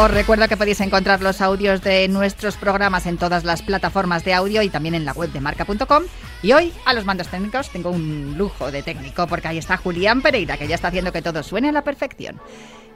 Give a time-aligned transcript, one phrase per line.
[0.00, 4.32] Os recuerdo que podéis encontrar los audios de nuestros programas en todas las plataformas de
[4.32, 6.04] audio y también en la web de marca.com.
[6.40, 10.22] Y hoy, a los mandos técnicos, tengo un lujo de técnico, porque ahí está Julián
[10.22, 12.40] Pereira, que ya está haciendo que todo suene a la perfección.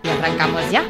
[0.05, 0.84] Y arrancamos ya.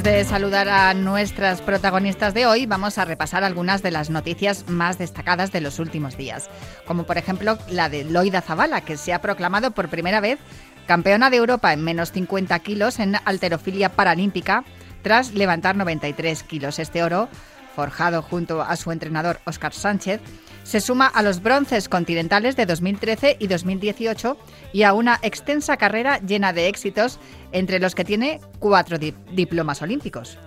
[0.00, 4.66] Antes de saludar a nuestras protagonistas de hoy, vamos a repasar algunas de las noticias
[4.66, 6.48] más destacadas de los últimos días,
[6.86, 10.38] como por ejemplo la de Loida Zavala, que se ha proclamado por primera vez
[10.86, 14.64] campeona de Europa en menos 50 kilos en alterofilia paralímpica,
[15.02, 16.78] tras levantar 93 kilos.
[16.78, 17.28] Este oro,
[17.76, 20.22] forjado junto a su entrenador Óscar Sánchez,
[20.70, 24.36] se suma a los bronces continentales de 2013 y 2018
[24.72, 27.18] y a una extensa carrera llena de éxitos,
[27.50, 30.38] entre los que tiene cuatro di diplomas olímpicos.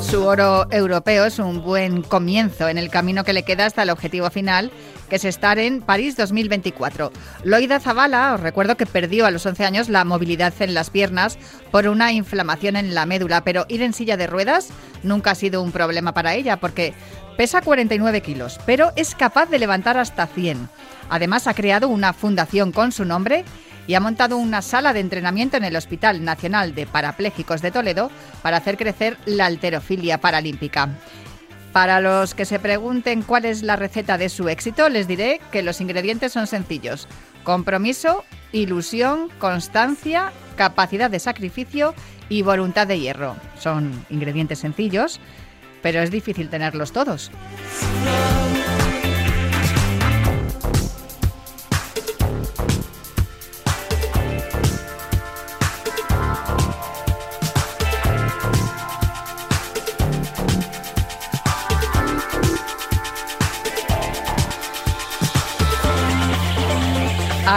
[0.00, 3.90] Su oro europeo es un buen comienzo en el camino que le queda hasta el
[3.90, 4.70] objetivo final,
[5.08, 7.12] que es estar en París 2024.
[7.44, 11.38] Loida Zavala, os recuerdo que perdió a los 11 años la movilidad en las piernas
[11.70, 14.68] por una inflamación en la médula, pero ir en silla de ruedas
[15.02, 16.94] nunca ha sido un problema para ella porque
[17.36, 20.68] pesa 49 kilos, pero es capaz de levantar hasta 100.
[21.10, 23.44] Además ha creado una fundación con su nombre
[23.86, 28.10] y ha montado una sala de entrenamiento en el Hospital Nacional de Parapléjicos de Toledo
[28.42, 30.88] para hacer crecer la alterofilia paralímpica.
[31.74, 35.64] Para los que se pregunten cuál es la receta de su éxito, les diré que
[35.64, 37.08] los ingredientes son sencillos.
[37.42, 41.92] Compromiso, ilusión, constancia, capacidad de sacrificio
[42.28, 43.34] y voluntad de hierro.
[43.58, 45.18] Son ingredientes sencillos,
[45.82, 47.32] pero es difícil tenerlos todos.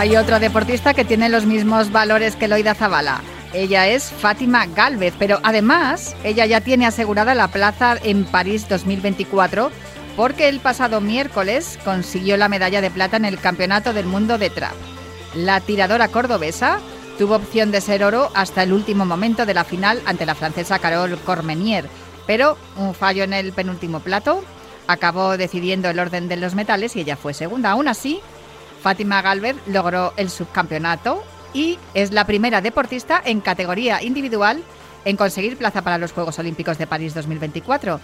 [0.08, 3.20] Hay otra deportista que tiene los mismos valores que Loida Zavala.
[3.52, 9.70] Ella es Fátima Galvez, pero además ella ya tiene asegurada la plaza en París 2024
[10.16, 14.50] porque el pasado miércoles consiguió la medalla de plata en el Campeonato del Mundo de
[14.50, 14.76] Trap.
[15.36, 16.80] La tiradora cordobesa
[17.18, 20.80] tuvo opción de ser oro hasta el último momento de la final ante la francesa
[20.80, 21.90] Carole Cormenier,
[22.26, 24.42] pero un fallo en el penúltimo plato
[24.88, 27.72] acabó decidiendo el orden de los metales y ella fue segunda.
[27.72, 28.22] Aún así,
[28.82, 34.64] Fátima Galvez logró el subcampeonato y es la primera deportista en categoría individual
[35.06, 38.00] en conseguir plaza para los Juegos Olímpicos de París 2024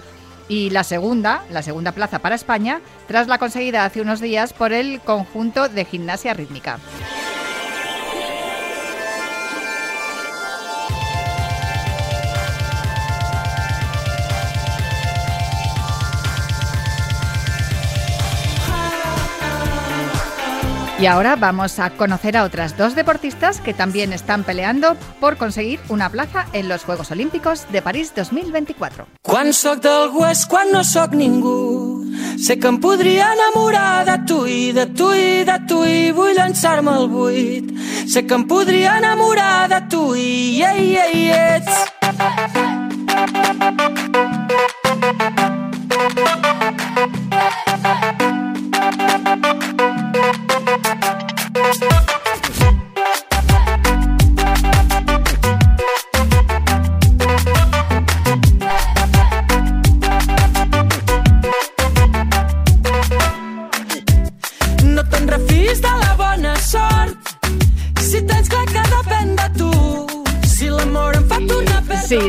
[0.47, 4.73] y la segunda, la segunda plaza para España, tras la conseguida hace unos días por
[4.73, 6.79] el conjunto de gimnasia rítmica.
[21.03, 25.81] Y ahora vamos a conocer a otras dos deportistas que también están peleando por conseguir
[25.89, 29.05] una plaza en los Juegos Olímpicos de París 2024.
[29.21, 32.07] Quan sóc d'algú és quan no sóc ningú.
[32.39, 36.39] Sé que em podria enamorar de tu i de tu i de tu i vull
[36.39, 37.67] llançar-me al buit.
[38.07, 41.83] Sé que em podria enamorar de tu i ei, ei, ets.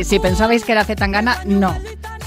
[0.05, 1.75] Si pensabais que era Zetangana, no.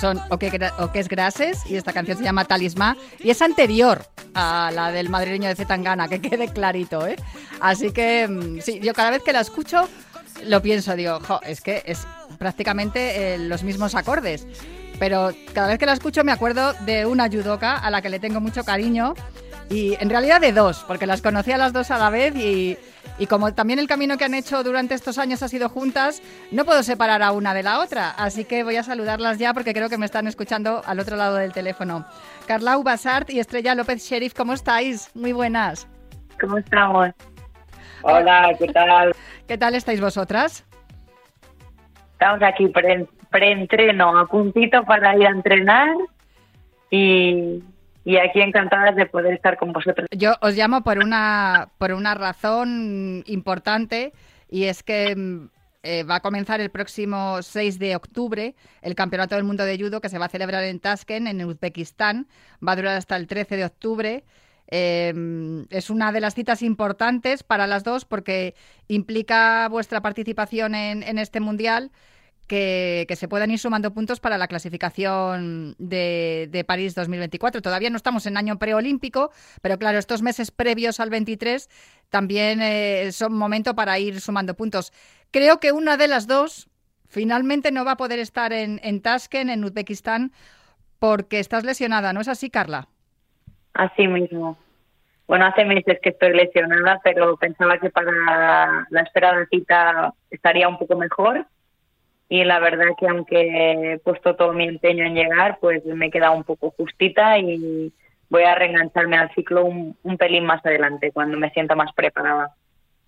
[0.00, 4.04] Son o que, o es Grases y esta canción se llama Talismá y es anterior
[4.34, 7.14] a la del madrileño de Zetangana, que quede clarito, ¿eh?
[7.60, 9.88] Así que mm, sí, yo cada vez que la escucho
[10.44, 12.04] lo pienso, digo, es que es
[12.38, 14.46] prácticamente eh, los mismos acordes.
[14.98, 18.18] Pero cada vez que la escucho me acuerdo de una judoka a la que le
[18.18, 19.14] tengo mucho cariño
[19.70, 22.78] y en realidad de dos, porque las conocí a las dos a la vez y,
[23.18, 26.64] y como también el camino que han hecho durante estos años ha sido juntas, no
[26.64, 28.10] puedo separar a una de la otra.
[28.10, 31.36] Así que voy a saludarlas ya porque creo que me están escuchando al otro lado
[31.36, 32.06] del teléfono.
[32.46, 35.10] Carlau Basart y Estrella López Sheriff, ¿cómo estáis?
[35.14, 35.86] Muy buenas.
[36.40, 37.10] ¿Cómo estamos?
[38.02, 39.14] Hola, ¿qué tal?
[39.46, 40.64] ¿Qué tal estáis vosotras?
[42.12, 45.94] Estamos aquí pre- preentreno, a puntito para ir a entrenar
[46.90, 47.62] y,
[48.08, 50.08] y aquí encantadas de poder estar con vosotros.
[50.16, 54.14] Yo os llamo por una, por una razón importante
[54.48, 55.50] y es que mm,
[55.82, 60.00] eh, va a comenzar el próximo 6 de octubre el Campeonato del Mundo de Judo
[60.00, 62.28] que se va a celebrar en Tashkent, en Uzbekistán.
[62.66, 64.24] Va a durar hasta el 13 de octubre.
[64.70, 68.54] Eh, es una de las citas importantes para las dos porque
[68.86, 71.90] implica vuestra participación en este mundial.
[72.48, 77.62] Que, se puedan ir sumando puntos para la clasificación de, de París 2024.
[77.62, 79.30] Todavía no estamos en año preolímpico,
[79.62, 81.68] pero claro, estos meses previos al 23
[82.08, 84.92] también eh, son momento para ir sumando puntos.
[85.30, 86.68] Creo que una de las dos
[87.06, 90.32] finalmente no va a poder estar en, en Tashkent, en Uzbekistán,
[90.98, 92.88] porque estás lesionada, ¿no es así, Carla?
[93.74, 94.56] Así mismo.
[95.28, 100.78] Bueno, hace meses que estoy lesionada, pero pensaba que para la esperada cita estaría un
[100.78, 101.46] poco mejor.
[102.28, 106.10] Y la verdad que aunque he puesto todo mi empeño en llegar, pues me he
[106.10, 107.92] quedado un poco justita y
[108.28, 112.54] voy a reengancharme al ciclo un, un pelín más adelante, cuando me sienta más preparada.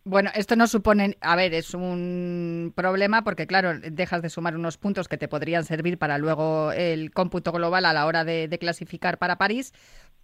[0.05, 4.79] Bueno, esto no supone, a ver, es un problema porque, claro, dejas de sumar unos
[4.79, 8.59] puntos que te podrían servir para luego el cómputo global a la hora de, de
[8.59, 9.75] clasificar para París,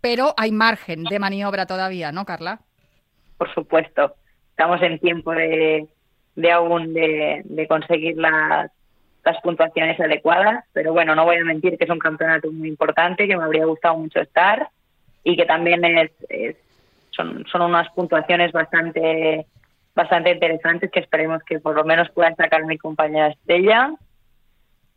[0.01, 2.61] pero hay margen de maniobra todavía, ¿no, Carla?
[3.37, 4.15] Por supuesto,
[4.51, 5.87] estamos en tiempo de,
[6.37, 8.71] de aún de, de conseguir las,
[9.27, 13.27] las puntuaciones adecuadas, pero bueno, no voy a mentir que es un campeonato muy importante,
[13.29, 14.69] que me habría gustado mucho estar
[15.25, 16.57] y que también es, es-
[17.11, 19.47] son, son unas puntuaciones bastante
[19.95, 23.93] bastante interesantes que esperemos que por lo menos pueda sacar mi compañera Estrella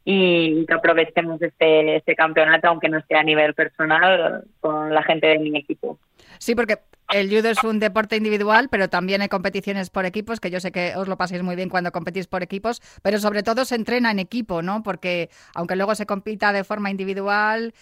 [0.04, 5.28] y que aprovechemos este, este campeonato, aunque no esté a nivel personal, con la gente
[5.28, 5.98] de mi equipo.
[6.38, 6.78] Sí, porque
[7.12, 10.72] el judo es un deporte individual, pero también hay competiciones por equipos, que yo sé
[10.72, 14.12] que os lo pasáis muy bien cuando competís por equipos, pero sobre todo se entrena
[14.12, 14.84] en equipo, ¿no?
[14.84, 17.74] Porque aunque luego se compita de forma individual,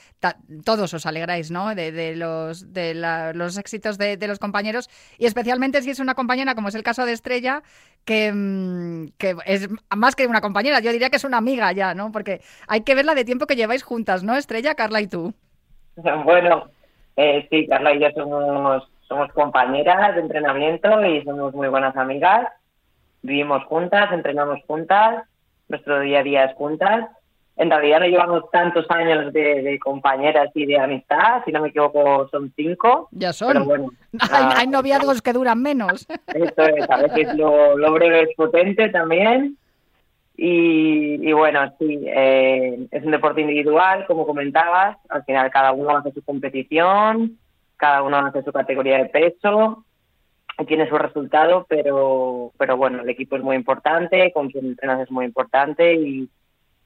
[0.63, 1.75] todos os alegráis, ¿no?
[1.75, 2.93] De, de los, de
[3.33, 6.83] los éxitos de, de los compañeros y especialmente si es una compañera, como es el
[6.83, 7.63] caso de Estrella,
[8.05, 11.93] que, mm, que es más que una compañera, yo diría que es una amiga ya,
[11.93, 12.11] ¿no?
[12.11, 14.35] Porque hay que verla de tiempo que lleváis juntas, ¿no?
[14.35, 15.33] Estrella, Carla y tú.
[16.23, 16.69] Bueno,
[17.15, 22.47] eh, sí, Carla y yo somos, somos compañeras de entrenamiento y somos muy buenas amigas.
[23.21, 25.23] Vivimos juntas, entrenamos juntas,
[25.69, 27.09] nuestro día a día es juntas.
[27.55, 31.69] En realidad no llevamos tantos años de, de compañeras y de amistad, si no me
[31.69, 33.07] equivoco son cinco.
[33.11, 33.53] Ya son.
[33.53, 36.05] Pero bueno, Hay, ah, hay noviazgos que duran menos.
[36.27, 39.57] Esto es, a veces lo, lo breve es potente también.
[40.35, 44.97] Y, y bueno, sí, eh, es un deporte individual, como comentabas.
[45.09, 47.39] Al final cada uno hace su competición,
[47.77, 49.85] cada uno hace su categoría de peso
[50.59, 55.01] y tiene su resultado, pero, pero bueno, el equipo es muy importante, con quien entrenas
[55.01, 56.29] es muy importante y,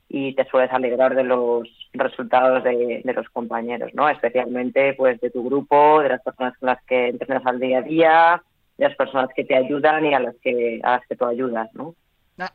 [0.10, 4.10] y te sueles alegrar de los resultados de, de los compañeros, ¿no?
[4.10, 7.82] Especialmente pues de tu grupo, de las personas con las que entrenas al día a
[7.82, 8.44] día,
[8.78, 11.74] de las personas que te ayudan y a las que a las que tú ayudas,
[11.74, 11.96] ¿no?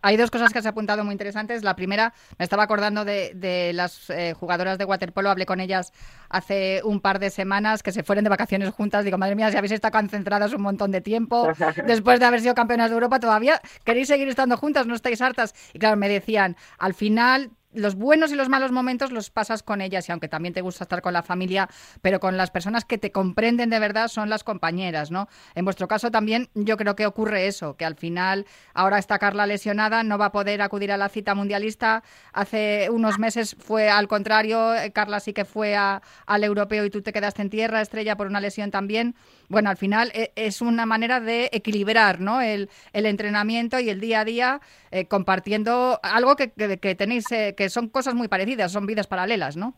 [0.02, 1.62] Hay dos cosas que has apuntado muy interesantes.
[1.62, 5.92] La primera, me estaba acordando de, las eh, jugadoras de waterpolo, hablé con ellas
[6.28, 9.04] hace un par de semanas que se fueron de vacaciones juntas.
[9.04, 11.49] Digo, madre mía, si habéis estado concentradas un montón de tiempo,
[11.87, 15.54] después de haber sido campeonas de Europa, todavía queréis seguir estando juntas, no estáis hartas.
[15.73, 19.80] Y claro, me decían, al final los buenos y los malos momentos los pasas con
[19.80, 21.68] ellas y aunque también te gusta estar con la familia,
[22.02, 25.28] pero con las personas que te comprenden de verdad son las compañeras, ¿no?
[25.54, 29.47] En vuestro caso también yo creo que ocurre eso, que al final ahora está Carla
[29.47, 32.02] lesionada, no va a poder acudir a la cita mundialista.
[32.33, 37.02] Hace unos meses fue al contrario, eh, Carla sí que fue al europeo y tú
[37.02, 39.14] te quedaste en tierra, Estrella, por una lesión también.
[39.48, 42.40] Bueno, al final eh, es una manera de equilibrar, ¿no?
[42.40, 44.60] El, entrenamiento y el día a día
[44.90, 49.74] eh, compartiendo algo que, tenéis que son cosas muy parecidas, son vidas paralelas, ¿no?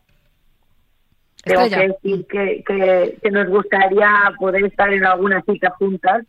[1.43, 6.25] Tengo que decir que, nos gustaría poder estar en alguna cita juntas,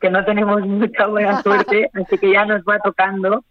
[0.00, 3.44] que no tenemos mucha buena suerte, así que ya nos va tocando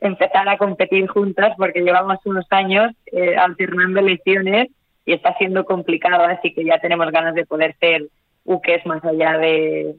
[0.00, 4.68] empezar a competir juntas porque llevamos unos años eh, alternando lesiones
[5.04, 8.08] y está siendo complicado, así que ya tenemos ganas de poder ser
[8.44, 9.96] buques más allá de,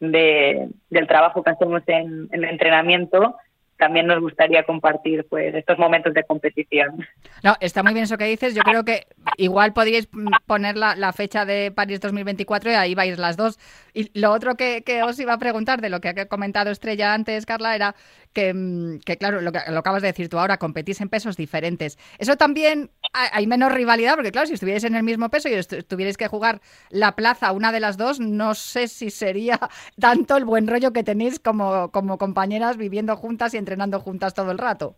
[0.00, 3.36] del trabajo que hacemos en el entrenamiento
[3.76, 7.06] también nos gustaría compartir pues estos momentos de competición.
[7.42, 8.54] No, está muy bien eso que dices.
[8.54, 10.08] Yo creo que igual podríais
[10.46, 13.58] poner la, fecha de París 2024 y ahí vais las dos.
[13.92, 17.46] Y lo otro que, os iba a preguntar de lo que ha comentado Estrella antes,
[17.46, 17.94] Carla, era
[18.32, 21.98] que, mm, claro, lo que lo acabas de decir tú ahora, competís en pesos diferentes.
[22.18, 26.16] Eso también hay menos rivalidad, porque claro, si estuvierais en el mismo peso y tuvierais
[26.16, 29.58] que jugar la plaza una de las dos, no sé si sería
[30.00, 34.50] tanto el buen rollo que tenéis como, como compañeras viviendo juntas y entrenando juntas todo
[34.50, 34.96] el rato.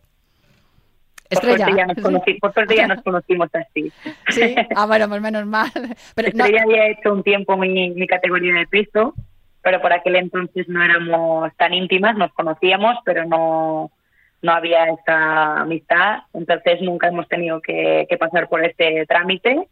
[1.29, 1.67] Estrella.
[2.41, 3.91] Por suerte ya nos, conocimos así.
[4.29, 5.71] Sí, ah, bueno, pues menos mal.
[6.15, 9.13] Pero Estrella había hecho un tiempo mi, mi categoría de peso,
[9.61, 13.91] pero por aquel entonces no éramos tan íntimas, nos conocíamos, pero no,
[14.41, 19.67] no había esta amistad, entonces nunca hemos tenido que, pasar por este trámite.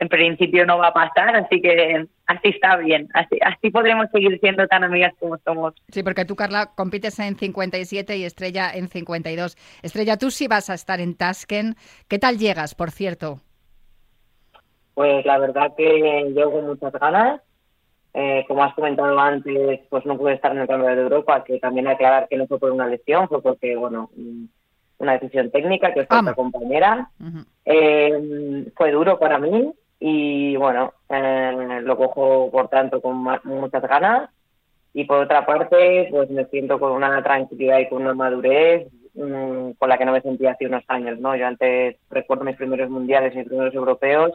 [0.00, 3.08] En principio no va a pasar, así que así está bien.
[3.14, 5.74] Así, así podremos seguir siendo tan amigas como somos.
[5.88, 9.56] Sí, porque tú, Carla, compites en 57 y Estrella en 52.
[9.82, 11.74] Estrella, tú sí vas a estar en Tasken.
[12.06, 13.40] ¿Qué tal llegas, por cierto?
[14.94, 17.40] Pues la verdad que llego con muchas ganas.
[18.20, 21.60] Eh, como has comentado antes, pues no pude estar en el Campeonato de Europa, que
[21.60, 24.44] también aclarar que no fue por una lesión, fue porque, bueno, mm,
[24.98, 27.10] una decisión técnica que fue otra compañera.
[27.64, 34.30] Eh, fue duro para mí y, bueno, eh, lo cojo, por tanto, con muchas ganas.
[34.92, 39.74] Y por otra parte, pues me siento con una tranquilidad y con una madurez mm,
[39.78, 41.36] con la que no me sentía hace unos años, ¿no?
[41.36, 44.32] Yo antes recuerdo mis primeros mundiales, mis primeros europeos,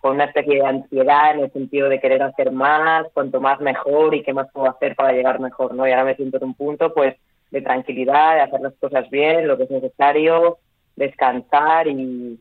[0.00, 4.14] con una especie de ansiedad en el sentido de querer hacer más, cuanto más mejor
[4.14, 5.86] y qué más puedo hacer para llegar mejor, ¿no?
[5.86, 7.16] Y ahora me siento en un punto, pues,
[7.50, 10.58] de tranquilidad, de hacer las cosas bien, lo que es necesario,
[10.96, 12.40] descansar y,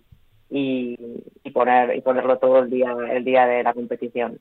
[0.49, 0.97] y,
[1.51, 4.39] poner y ponerlo todo el día el día de la competición.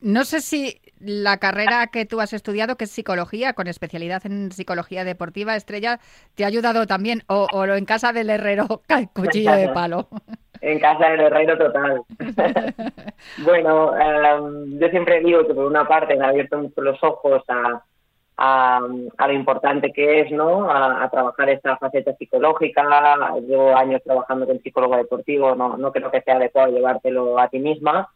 [0.00, 4.52] No sé si la carrera que tú has estudiado, que es psicología, con especialidad en
[4.52, 6.00] psicología deportiva, Estrella,
[6.34, 8.82] te ha ayudado también, o, o en casa del herrero,
[9.14, 10.08] cuchillo de palo.
[10.60, 12.02] En casa del herrero total.
[13.44, 17.42] bueno, em, yo siempre digo que por una parte me ha abierto mucho los ojos
[17.48, 17.82] a,
[18.36, 20.70] a, lo importante que es, ¿no?
[20.70, 22.84] A, trabajar esta faceta psicológica.
[23.46, 27.58] Llevo años trabajando con psicólogo deportivo, no, no creo que sea adecuado llevártelo a ti
[27.58, 28.08] misma.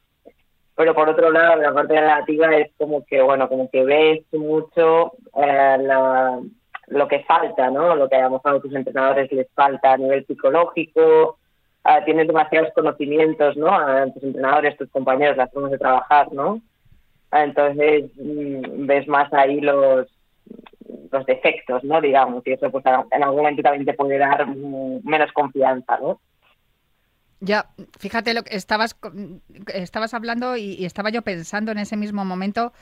[0.77, 5.13] Pero por otro lado, la parte negativa es como que, bueno, como que ves mucho
[5.37, 5.77] eh,
[6.87, 7.95] lo que falta, ¿no?
[7.95, 11.39] Lo que a lo mejor a tus entrenadores les falta a nivel psicológico,
[11.99, 13.69] uh, tienes demasiados conocimientos, ¿no?
[13.75, 16.61] A tus entrenadores, tus compañeros, las formas de trabajar, ¿no?
[17.33, 20.09] entonces mm, ves más ahí los
[21.13, 22.01] los defectos, ¿no?
[22.01, 26.21] Digamos, y eso pues en algún momento también te puede dar mm, menos confianza, ¿no?
[27.41, 28.97] Ya, fíjate lo que estabas
[29.73, 32.73] estabas hablando y, estaba yo pensando en ese mismo momento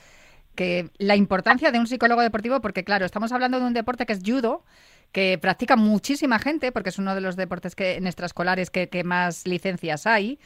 [0.55, 4.13] que la importancia de un psicólogo deportivo, porque claro, estamos hablando de un deporte que
[4.13, 4.63] es judo,
[5.11, 9.03] que practica muchísima gente, porque es uno de los deportes que en extraescolares que, que
[9.03, 10.39] más licencias hay,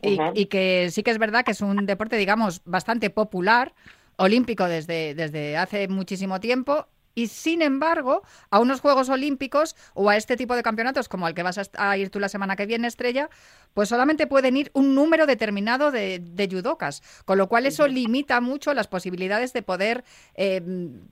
[0.00, 3.74] y, y, que sí que es verdad que es un deporte, digamos, bastante popular,
[4.16, 6.86] olímpico desde, desde hace muchísimo tiempo
[7.18, 11.34] y sin embargo, a unos Juegos Olímpicos o a este tipo de campeonatos como al
[11.34, 13.28] que vas a ir tú la semana que viene, Estrella,
[13.74, 18.40] pues solamente pueden ir un número determinado de, de judocas, con lo cual eso limita
[18.40, 20.04] mucho las posibilidades de poder
[20.36, 20.62] eh,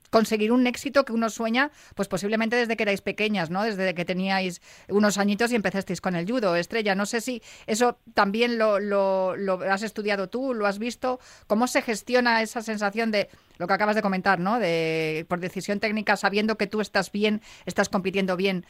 [0.09, 3.63] conseguir un éxito que uno sueña, pues posiblemente desde que erais pequeñas, ¿no?
[3.63, 6.95] Desde que teníais unos añitos y empezasteis con el judo, Estrella.
[6.95, 11.81] No sé si eso también lo, lo has estudiado tú, lo has visto, cómo se
[11.81, 14.59] gestiona esa sensación de lo que acabas de comentar, ¿no?
[14.59, 18.65] De, por decisión técnica, sabiendo que tú estás bien, estás compitiendo bien,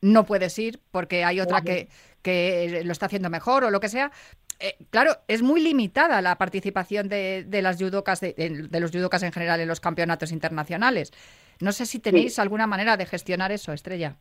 [0.00, 1.88] no puedes ir porque hay otra que,
[2.22, 4.10] que lo está haciendo mejor o lo que sea.
[4.58, 9.22] Eh, claro, es muy limitada la participación de, de las judocas, de, de, los judocas
[9.22, 11.12] en general en los campeonatos internacionales.
[11.60, 14.16] No sé si tenéis alguna manera de gestionar eso, Estrella.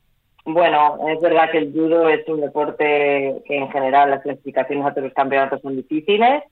[0.46, 4.92] Bueno, es verdad que el judo es un deporte que en general las clasificaciones a
[4.92, 6.44] todos los campeonatos son difíciles.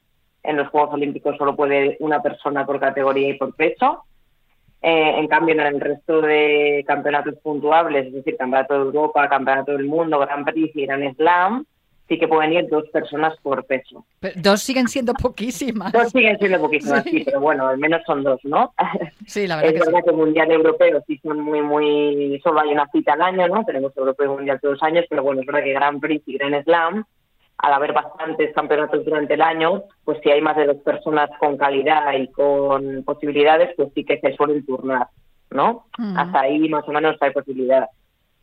[0.43, 4.05] En los Juegos Olímpicos solo puede una persona por categoría y por peso.
[4.81, 9.73] Eh, en cambio, en el resto de campeonatos puntuables, es decir, Campeonato de Europa, Campeonato
[9.73, 11.65] del Mundo, Gran Prix y Gran Slam,
[12.09, 14.05] sí que pueden ir dos personas por peso.
[14.19, 15.91] Pero dos siguen siendo poquísimas.
[15.91, 18.73] Dos siguen siendo poquísimas, sí, sí pero bueno, al menos son dos, ¿no?
[19.27, 20.09] Sí, la verdad es que verdad sí.
[20.09, 22.39] que Mundial Europeo sí son muy, muy...
[22.43, 23.63] Solo hay una cita al año, ¿no?
[23.63, 26.37] Tenemos Europeo y Mundial todos los años, pero bueno, es verdad que Gran Prix y
[26.37, 27.05] Gran Slam,
[27.61, 31.57] al haber bastantes campeonatos durante el año, pues si hay más de dos personas con
[31.57, 35.07] calidad y con posibilidades, pues sí que se suelen turnar,
[35.51, 35.85] ¿no?
[35.97, 36.17] Mm.
[36.17, 37.89] Hasta ahí más o menos hay posibilidad.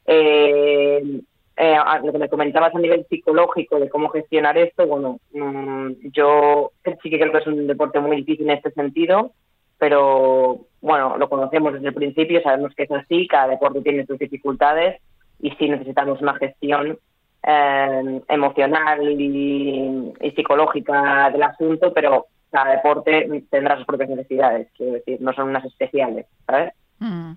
[0.06, 1.22] Eh,
[1.56, 6.72] eh, lo que me comentabas a nivel psicológico de cómo gestionar esto, bueno, mmm, yo
[7.02, 9.32] sí que creo que es un deporte muy difícil en este sentido,
[9.78, 14.18] pero bueno, lo conocemos desde el principio, sabemos que es así, cada deporte tiene sus
[14.18, 15.00] dificultades
[15.40, 16.98] y sí necesitamos una gestión
[17.42, 25.20] eh, emocional y, psicológica del asunto, pero cada deporte tendrá sus propias necesidades, quiero decir,
[25.20, 26.72] no son unas especiales, ¿sabes?
[26.98, 27.32] Mm.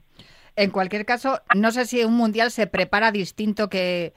[0.56, 4.14] En cualquier caso, no sé si un mundial se prepara distinto que,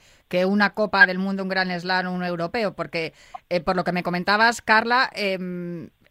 [0.47, 3.13] una Copa del Mundo, un Gran Slam un europeo, porque
[3.49, 5.11] eh, por lo que me comentabas, Carla,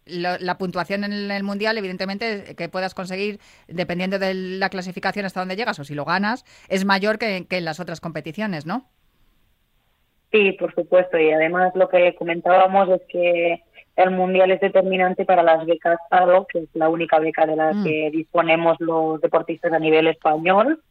[0.05, 5.41] lo, la puntuación en el mundial, evidentemente, que puedas conseguir, dependiendo de la clasificación hasta
[5.41, 8.89] donde llegas o si lo ganas, es mayor que en las otras competiciones, ¿no?
[10.33, 11.19] Sí, por supuesto.
[11.19, 13.61] Y además lo que comentábamos es que
[13.95, 17.71] el mundial es determinante para las becas ADO, que es la única beca de la
[17.71, 17.83] mm.
[17.83, 20.81] que disponemos los deportistas a nivel español.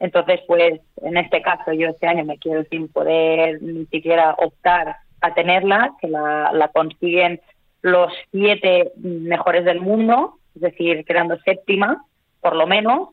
[0.00, 4.96] Entonces, pues en este caso yo este año me quiero sin poder ni siquiera optar
[5.20, 7.40] a tenerla, que la, la consiguen
[7.82, 12.04] los siete mejores del mundo, es decir, quedando séptima,
[12.40, 13.10] por lo menos.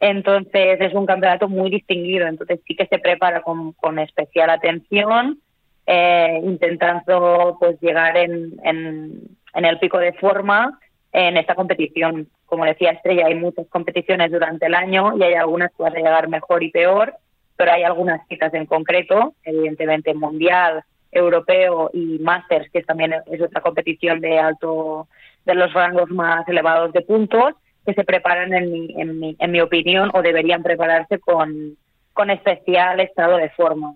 [0.00, 5.40] Entonces es un campeonato muy distinguido, entonces sí que se prepara con, especial atención,
[5.86, 10.78] eh, intentando pues llegar en, en, el pico de forma
[11.12, 12.28] en esta competición.
[12.46, 16.00] Como decía Estrella, hay muchas competiciones durante el año y hay algunas que van a
[16.00, 17.14] llegar mejor y peor,
[17.56, 23.60] pero hay algunas citas en concreto, evidentemente mundial, europeo y Masters, que también es otra
[23.60, 25.08] competición de alto,
[25.44, 27.54] de los rangos más elevados de puntos,
[27.84, 31.76] que se preparan, en mi, en mi, en mi opinión, o deberían prepararse con,
[32.12, 33.94] con especial estado de forma.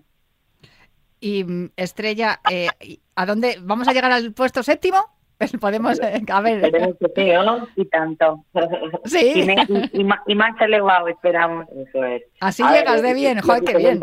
[1.19, 2.67] Y Estrella, eh,
[3.15, 4.97] ¿a dónde vamos a llegar al puesto séptimo?
[5.39, 6.59] Pues podemos, eh, a ver.
[6.69, 7.65] Tenemos que sí, ¿no?
[7.77, 8.43] Y tanto.
[9.05, 9.31] Sí.
[9.35, 11.65] Y, me, y, y, más, y, más elevado esperamos.
[11.69, 12.23] Eso es.
[12.41, 14.01] Así a llegas ver, de bien, joder, qué bien.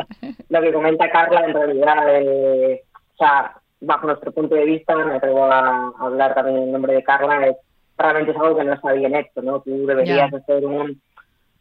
[0.48, 5.14] Lo que comenta Carla, en realidad, eh, o sea, bajo nuestro punto de vista, me
[5.14, 7.56] atrevo a hablar también en nombre de Carla, es,
[7.98, 9.60] realmente es algo que no está bien hecho, ¿no?
[9.60, 10.38] Tú deberías yeah.
[10.38, 11.00] hacer un,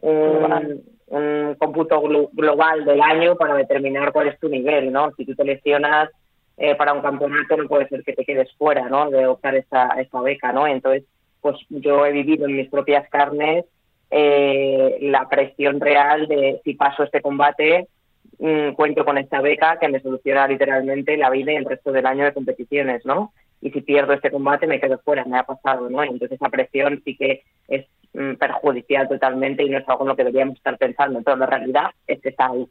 [0.01, 2.01] un, un cómputo
[2.33, 5.11] global del año para determinar cuál es tu nivel, ¿no?
[5.15, 6.09] Si tú te lesionas
[6.57, 9.09] eh, para un campeonato, no puede ser que te quedes fuera, ¿no?
[9.09, 10.67] De optar esta, esta beca, ¿no?
[10.67, 11.03] Entonces,
[11.41, 13.65] pues yo he vivido en mis propias carnes
[14.09, 17.87] eh, la presión real de si paso este combate,
[18.39, 22.05] mmm, cuento con esta beca que me soluciona literalmente la vida y el resto del
[22.05, 23.33] año de competiciones, ¿no?
[23.61, 26.03] Y si pierdo este combate me quedo fuera, me ha pasado, ¿no?
[26.03, 30.09] Y entonces esa presión sí que es mmm, perjudicial totalmente y no es algo en
[30.09, 32.67] lo que deberíamos estar pensando, pero la realidad es que está ahí.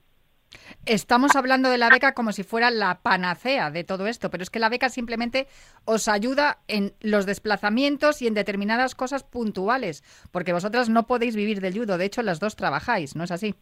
[0.87, 4.51] Estamos hablando de la beca como si fuera la panacea de todo esto, pero es
[4.51, 5.47] que la beca simplemente
[5.85, 11.61] os ayuda en los desplazamientos y en determinadas cosas puntuales, porque vosotras no podéis vivir
[11.61, 13.55] del judo, de hecho las dos trabajáis, ¿no es así?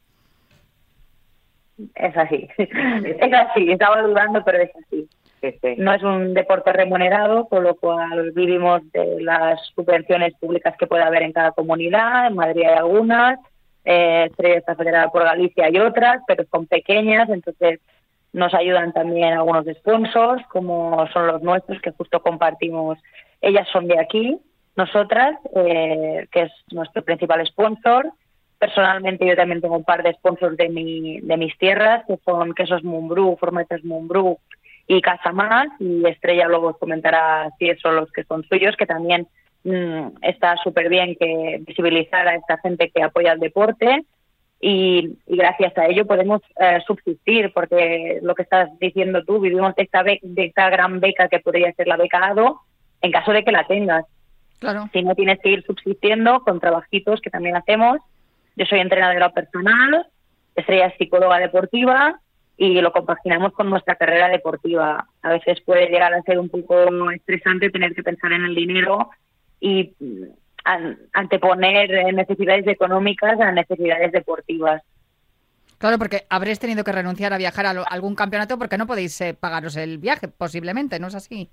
[1.94, 5.08] Es así, es así, estaba dudando, pero es así.
[5.78, 11.02] No es un deporte remunerado, con lo cual vivimos de las subvenciones públicas que puede
[11.02, 13.40] haber en cada comunidad, en Madrid hay algunas,
[13.84, 17.80] eh, Estrella federada por Galicia y otras, pero son pequeñas, entonces
[18.32, 22.98] nos ayudan también algunos sponsors, como son los nuestros, que justo compartimos.
[23.40, 24.38] Ellas son de aquí,
[24.76, 28.12] nosotras, eh, que es nuestro principal sponsor.
[28.58, 32.54] Personalmente yo también tengo un par de sponsors de, mi, de mis tierras, que son
[32.54, 34.38] Quesos Mumbrú, Formetes Mumbrú
[34.86, 38.86] y Casa Más, y Estrella luego os comentará si son los que son suyos, que
[38.86, 39.26] también
[40.22, 44.04] está súper bien que visibilizar a esta gente que apoya el deporte
[44.64, 49.74] y, y gracias a ello podemos eh, subsistir porque lo que estás diciendo tú, vivimos
[49.74, 52.60] de esta, de esta gran beca que podría ser la beca ADO
[53.00, 54.04] en caso de que la tengas.
[54.60, 54.88] Claro.
[54.92, 57.98] Si no tienes que ir subsistiendo con trabajitos que también hacemos.
[58.54, 60.06] Yo soy entrenadora personal,
[60.54, 62.20] estrella psicóloga deportiva
[62.64, 65.04] y lo compaginamos con nuestra carrera deportiva.
[65.22, 69.10] A veces puede llegar a ser un poco estresante tener que pensar en el dinero
[69.58, 70.22] y mm,
[70.64, 74.80] an- anteponer eh, necesidades económicas a necesidades deportivas.
[75.78, 79.20] Claro, porque habréis tenido que renunciar a viajar a lo- algún campeonato porque no podéis
[79.22, 81.50] eh, pagaros el viaje, posiblemente, ¿no es así?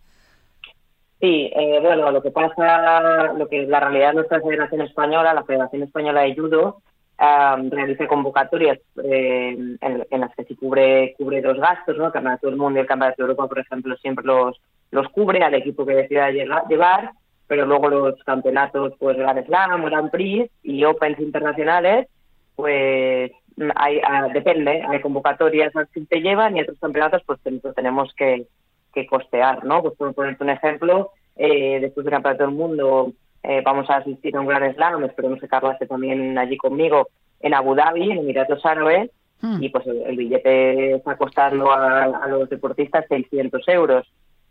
[1.20, 5.44] Sí, eh, bueno, lo que pasa, lo que la realidad de nuestra Federación Española, la
[5.44, 6.84] Federación Española de Judo,
[7.20, 12.08] am, realiza convocatorias eh, en, las que se cubre cubre dos gastos, ¿no?
[12.08, 14.60] El Campeonato del Mundo y el Campeonato de Europa, por ejemplo, siempre los
[14.92, 17.12] los cubre al equipo que decida llevar,
[17.48, 22.08] pero luego los campeonatos, pues Grand Slam, Grand Prix y Opens internacionales,
[22.56, 23.32] pues
[23.76, 28.48] ah, depende, hay convocatorias que te llevan y otros campeonatos pues lo tenemos que,
[28.94, 29.82] que costear, ¿no?
[29.82, 34.36] Pues por ponerte un ejemplo, eh, después del Campeonato del Mundo eh, vamos a asistir
[34.36, 38.20] a un Grand Slam, esperemos que Carla esté también allí conmigo, en Abu Dhabi, en
[38.20, 39.64] Emiratos Árabes, Hmm.
[39.64, 44.06] y pues el, el billete está costando a, a los deportistas 600 euros.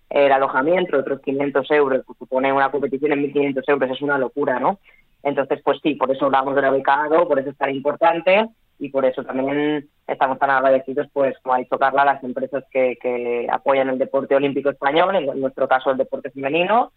[0.08, 4.58] El alojamiento, otros 500 euros, pues supone una competición en 1.500 euros, es una locura,
[4.58, 4.78] ¿no?
[5.22, 8.48] Entonces, pues sí, por eso hablamos del becado, por eso es tan importante
[8.78, 12.64] y por eso también estamos tan agradecidos, pues, como ha dicho Carla, a las empresas
[12.70, 16.92] que, que apoyan el deporte olímpico español, en nuestro caso el deporte femenino.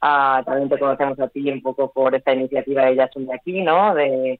[0.00, 3.62] Ah, también te conocemos a ti un poco por esta iniciativa de son de aquí,
[3.62, 3.94] ¿no?
[3.94, 4.38] De,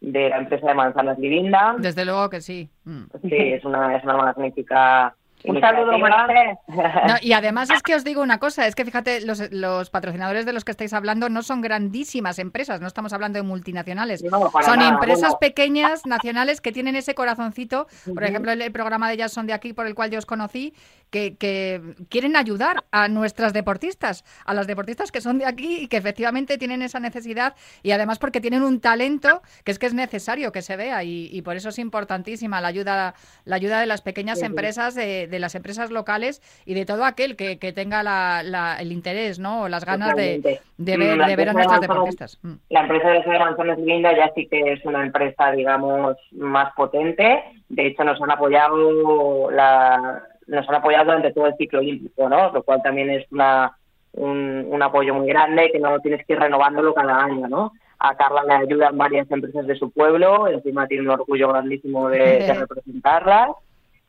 [0.00, 1.76] de la empresa de Manzanas Livinda.
[1.78, 2.68] Desde luego que sí.
[2.84, 3.04] Mm.
[3.22, 5.92] Sí, es una, es una magnífica Un saludo.
[5.96, 10.44] No, y además es que os digo una cosa, es que fíjate, los, los patrocinadores
[10.46, 14.22] de los que estáis hablando no son grandísimas empresas, no estamos hablando de multinacionales.
[14.24, 17.86] No, Son nada, empresas pequeñas, nacionales, que tienen ese corazoncito.
[18.12, 20.26] Por ejemplo, el, el programa de Ellas son de aquí, por el cual yo os
[20.26, 20.74] conocí,
[21.10, 25.88] que, que quieren ayudar a nuestras deportistas, a las deportistas que son de aquí y
[25.88, 29.94] que efectivamente tienen esa necesidad y además porque tienen un talento que es que es
[29.94, 33.86] necesario que se vea y, y por eso es importantísima la ayuda, la ayuda de
[33.86, 38.02] las pequeñas empresas, de, de las empresas locales y de todo aquel que, que tenga
[38.02, 39.62] la- la- el interés, ¿no?
[39.62, 40.38] O las ganas de,
[40.78, 42.38] Mm, ver, de ver a nuestras deportistas.
[42.42, 42.52] Mm.
[42.70, 47.42] La empresa de Sede Manzanas Linda ya sí que es una empresa, digamos, más potente.
[47.68, 52.50] De hecho, nos han apoyado la, nos han apoyado durante todo el ciclo olímpico, ¿no?
[52.52, 53.76] Lo cual también es una,
[54.12, 57.72] un, un apoyo muy grande que no tienes que ir renovándolo cada año, ¿no?
[58.00, 62.18] A Carla le ayudan varias empresas de su pueblo, encima tiene un orgullo grandísimo de,
[62.46, 63.50] de representarlas.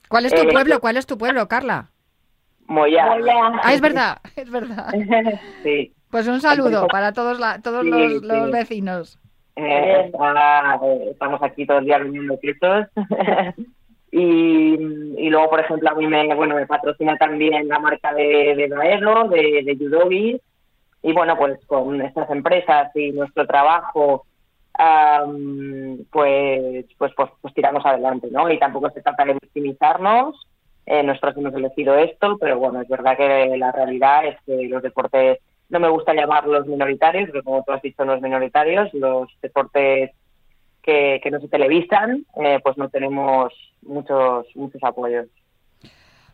[0.08, 0.80] ¿Cuál es tu Eh, pueblo?
[0.80, 1.88] ¿Cuál es tu pueblo, Carla?
[2.68, 3.18] Moya.
[3.64, 4.94] Ah, es verdad, es verdad.
[5.64, 5.94] sí.
[6.12, 8.20] Pues un saludo para todos, la, todos Sí, los, sí.
[8.24, 9.20] los vecinos.
[9.56, 12.88] Eh, está- eh, estamos aquí todo el día vendiendo quesos.
[14.22, 18.68] Y, luego, por ejemplo, a mí me, bueno, me patrocina también la marca de, de
[18.68, 20.42] de, de.
[21.02, 24.26] Y bueno, pues con estas empresas y nuestro trabajo,
[24.74, 28.50] am, pues, pues, pues, pues tiramos adelante, ¿no?
[28.52, 30.36] Y tampoco se trata de victimizarnos.
[30.86, 34.82] Eh, nosotros hemos elegido esto, pero bueno, es verdad que la realidad es que los
[34.82, 39.30] deportes, no me gusta llamarlos minoritarios, porque como tú has dicho, no es minoritarios, los
[39.42, 40.12] deportes
[40.84, 45.28] que, que no se televisan, eh, pues no tenemos muchos muchos apoyos.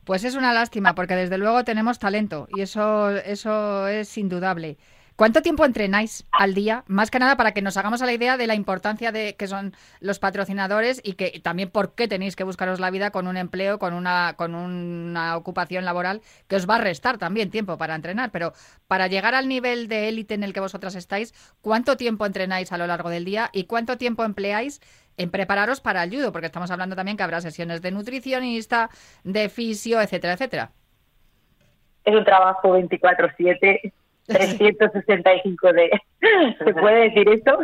[0.05, 4.77] Pues es una lástima, porque desde luego tenemos talento y eso, eso es indudable.
[5.15, 6.83] ¿Cuánto tiempo entrenáis al día?
[6.87, 9.47] Más que nada para que nos hagamos a la idea de la importancia de que
[9.47, 13.37] son los patrocinadores y que también por qué tenéis que buscaros la vida con un
[13.37, 17.95] empleo, con una, con una ocupación laboral que os va a restar también tiempo para
[17.95, 18.31] entrenar.
[18.31, 18.51] Pero
[18.87, 22.77] para llegar al nivel de élite en el que vosotras estáis, ¿cuánto tiempo entrenáis a
[22.77, 24.81] lo largo del día y cuánto tiempo empleáis
[25.15, 26.33] en prepararos para el judo?
[26.33, 28.89] Porque estamos hablando también que habrá sesiones de nutricionista,
[29.23, 30.71] de fisio, etcétera, etcétera.
[32.03, 33.93] Es un trabajo 24-7,
[34.27, 35.91] 365 de...
[36.63, 37.57] ¿Se puede decir esto?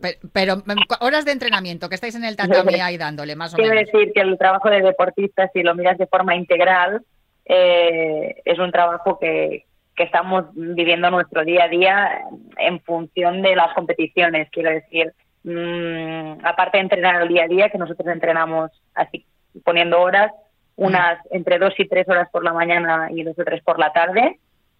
[0.00, 0.62] Pe- Pero, mm,
[1.00, 3.92] horas de entrenamiento, que estáis en el tatami ahí dándole, más o Quiero menos.
[3.92, 7.02] decir que el trabajo de deportistas, si lo miras de forma integral,
[7.44, 12.20] eh, es un trabajo que, que estamos viviendo nuestro día a día
[12.56, 14.48] en función de las competiciones.
[14.50, 19.26] Quiero decir, mm, aparte de entrenar el día a día, que nosotros entrenamos así,
[19.64, 20.32] poniendo horas,
[20.76, 23.92] unas entre dos y tres horas por la mañana y dos o tres por la
[23.92, 24.38] tarde,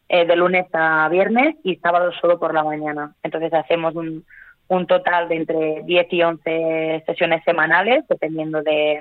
[0.09, 3.14] eh, de lunes a viernes y sábado solo por la mañana.
[3.22, 4.24] Entonces hacemos un,
[4.68, 9.00] un total de entre 10 y 11 sesiones semanales, dependiendo de,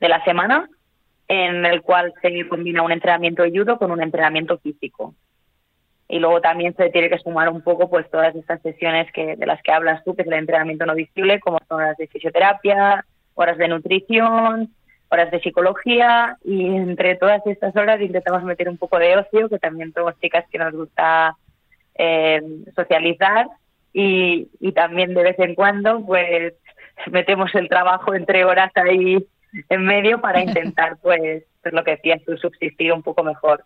[0.00, 0.68] de la semana,
[1.28, 5.14] en el cual se combina un entrenamiento de judo con un entrenamiento físico.
[6.08, 9.46] Y luego también se tiene que sumar un poco pues todas estas sesiones que de
[9.46, 13.04] las que hablas tú, que es el entrenamiento no visible, como son horas de fisioterapia,
[13.34, 14.74] horas de nutrición,
[15.10, 19.58] horas de psicología y entre todas estas horas intentamos meter un poco de ocio, que
[19.58, 21.36] también somos chicas que nos gusta
[21.96, 22.40] eh,
[22.74, 23.48] socializar
[23.92, 26.54] y, y también de vez en cuando pues
[27.10, 29.18] metemos el trabajo entre horas ahí
[29.68, 33.64] en medio para intentar pues, pues lo que decías tú, subsistir un poco mejor.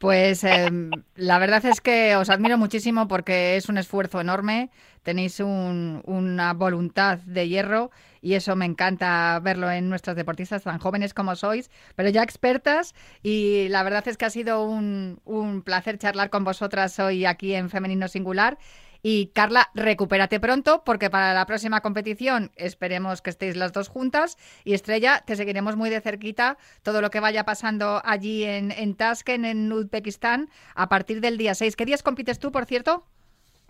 [0.00, 4.70] Pues em, la verdad es que os admiro muchísimo porque es un esfuerzo enorme,
[5.02, 7.90] tenéis una voluntad de hierro
[8.22, 12.94] y eso me encanta verlo en nuestros deportistas tan jóvenes como sois, pero ya expertas
[13.22, 17.52] y la verdad es que ha sido un, un placer charlar con vosotras hoy aquí
[17.52, 18.56] en Femenino Singular
[19.02, 24.36] y Carla, recupérate pronto porque para la próxima competición esperemos que estéis las dos juntas.
[24.64, 28.94] Y Estrella, te seguiremos muy de cerquita todo lo que vaya pasando allí en, en
[28.94, 31.76] Tashkent, en Uzbekistán, a partir del día 6.
[31.76, 33.04] ¿Qué días compites tú, por cierto?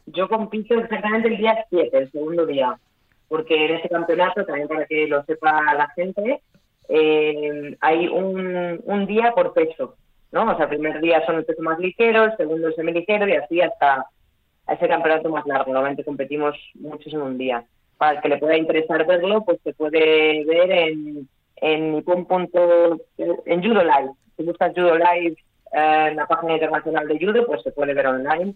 [0.06, 2.76] Yo compito exactamente el día 7, el segundo día.
[3.28, 6.40] Porque en ese campeonato, también para que lo sepa la gente,
[6.88, 9.94] eh, hay un, un día por peso.
[10.32, 10.50] ¿no?
[10.50, 13.36] O sea, el primer día son el peso más ligero, el segundo el semiligero y
[13.36, 14.06] así hasta
[14.70, 15.72] ese campeonato más largo.
[15.72, 17.64] Normalmente competimos muchos en un día.
[17.98, 23.62] Para el que le pueda interesar verlo, pues se puede ver en, en punto, en
[23.62, 24.12] Judo Live.
[24.36, 25.36] Si buscas Judo Live
[25.72, 28.54] eh, en la página internacional de Judo, pues se puede ver online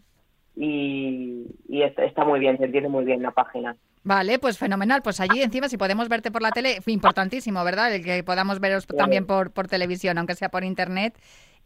[0.56, 3.76] y, y está muy bien, se entiende muy bien la página.
[4.02, 5.02] Vale, pues fenomenal.
[5.02, 7.94] Pues allí encima, si podemos verte por la tele, importantísimo, ¿verdad?
[7.94, 11.14] El que podamos veros también por, por televisión, aunque sea por internet.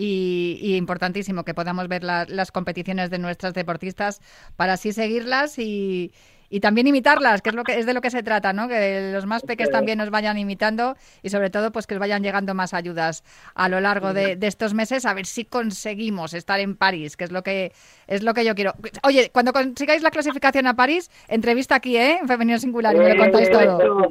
[0.01, 4.21] Y, importantísimo que podamos ver las competiciones de nuestras deportistas
[4.55, 6.13] para así seguirlas y,
[6.51, 8.69] y también imitarlas, que es lo que es de lo que se trata, ¿no?
[8.69, 12.23] Que los más pequeños también nos vayan imitando y sobre todo pues que os vayan
[12.23, 13.23] llegando más ayudas
[13.55, 17.33] a lo largo de, estos meses a ver si conseguimos estar en París, que es
[17.33, 17.73] lo que
[18.09, 18.75] es lo que yo quiero.
[19.05, 22.19] Oye, cuando consigáis la clasificación a París, entrevista aquí, ¿eh?
[22.21, 23.79] En Femenino Singular y me lo contáis todo.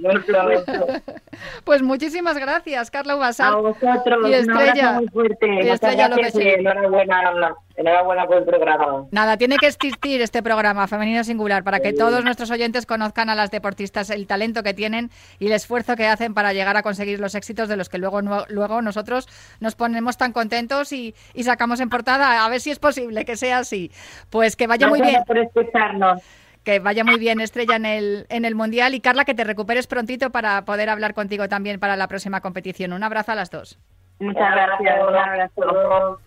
[1.66, 3.54] pues muchísimas gracias, Carla Ubasar.
[3.54, 4.94] A vosotros, y Estrella.
[4.94, 5.48] muy fuerte.
[5.64, 6.36] Y Estrella López.
[6.36, 9.06] Enhorabuena Enhorabuena por el programa.
[9.12, 13.36] Nada, tiene que existir este programa Femenino Singular para que todos nuestros oyentes conozcan a
[13.36, 17.20] las deportistas, el talento que tienen y el esfuerzo que hacen para llegar a conseguir
[17.20, 19.28] los éxitos de los que luego, luego nosotros
[19.60, 22.44] nos ponemos tan contentos y, sacamos en portada.
[22.44, 23.87] A ver si es posible que sea así.
[24.30, 25.24] Pues que vaya muy bien.
[25.26, 26.22] por escucharnos
[26.68, 29.88] que vaya muy bien Estrella en el, en el Mundial y Carla, que te recuperes
[29.88, 32.92] prontito para poder hablar contigo también para la próxima competición.
[32.92, 33.80] Un abrazo a las dos.
[34.20, 35.08] Muchas gracias.
[35.08, 36.20] Un abrazo.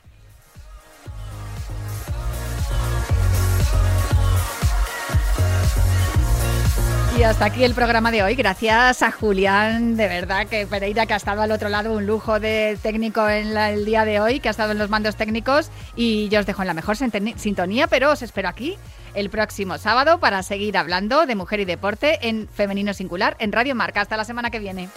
[7.21, 8.35] Y hasta aquí el programa de hoy.
[8.35, 12.41] Gracias a Julián, de verdad, que Pereira, que ha estado al otro lado, un lujo
[12.41, 15.71] de técnico en el día de hoy, que ha estado en los mandos técnicos.
[15.95, 18.79] Y yo os dejo en la mejor sintonía, pero os espero aquí
[19.13, 23.75] el próximo sábado para seguir hablando de mujer y deporte en Femenino Singular en Radio
[23.75, 24.01] Marca.
[24.01, 24.89] Hasta la semana que viene.